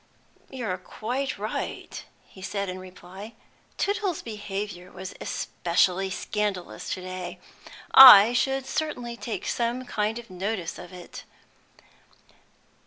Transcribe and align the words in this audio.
"You're 0.49 0.79
quite 0.79 1.37
right," 1.37 2.03
he 2.25 2.41
said 2.41 2.69
in 2.69 2.79
reply. 2.79 3.33
"Tootle's 3.77 4.23
behaviour 4.23 4.91
was 4.91 5.13
especially 5.21 6.09
scandalous 6.09 6.91
to 6.95 7.01
day. 7.01 7.37
I 7.93 8.33
should 8.33 8.65
certainly 8.65 9.15
take 9.15 9.45
some 9.45 9.85
kind 9.85 10.17
of 10.17 10.31
notice 10.31 10.79
of 10.79 10.91
it." 10.91 11.23